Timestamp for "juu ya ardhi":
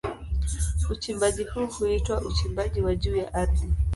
2.95-3.69